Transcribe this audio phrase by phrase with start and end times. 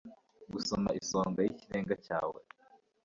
[0.53, 2.39] Gusoma isonga ryikirenge cyawe